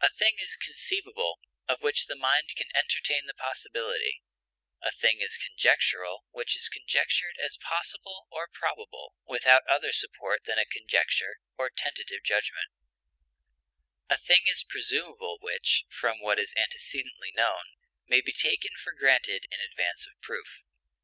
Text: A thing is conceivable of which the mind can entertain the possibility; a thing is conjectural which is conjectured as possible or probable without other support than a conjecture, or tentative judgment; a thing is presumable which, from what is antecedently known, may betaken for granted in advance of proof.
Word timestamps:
A 0.00 0.08
thing 0.08 0.38
is 0.40 0.56
conceivable 0.56 1.38
of 1.68 1.82
which 1.82 2.06
the 2.06 2.16
mind 2.16 2.48
can 2.56 2.66
entertain 2.74 3.26
the 3.26 3.32
possibility; 3.34 4.20
a 4.82 4.90
thing 4.90 5.20
is 5.20 5.36
conjectural 5.36 6.24
which 6.32 6.56
is 6.56 6.68
conjectured 6.68 7.36
as 7.40 7.56
possible 7.58 8.26
or 8.32 8.48
probable 8.52 9.14
without 9.24 9.62
other 9.68 9.92
support 9.92 10.42
than 10.46 10.58
a 10.58 10.66
conjecture, 10.66 11.38
or 11.56 11.70
tentative 11.70 12.24
judgment; 12.24 12.72
a 14.10 14.16
thing 14.16 14.48
is 14.48 14.64
presumable 14.64 15.38
which, 15.40 15.84
from 15.88 16.18
what 16.18 16.40
is 16.40 16.54
antecedently 16.56 17.30
known, 17.32 17.62
may 18.08 18.20
betaken 18.20 18.74
for 18.76 18.92
granted 18.92 19.46
in 19.52 19.60
advance 19.60 20.08
of 20.08 20.20
proof. 20.20 20.64